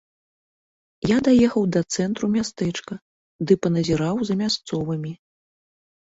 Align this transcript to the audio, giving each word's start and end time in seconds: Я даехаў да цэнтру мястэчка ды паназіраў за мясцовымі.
Я 1.07 1.17
даехаў 1.27 1.63
да 1.75 1.81
цэнтру 1.97 2.29
мястэчка 2.35 2.93
ды 3.51 3.57
паназіраў 3.65 4.15
за 4.31 4.39
мясцовымі. 4.41 5.13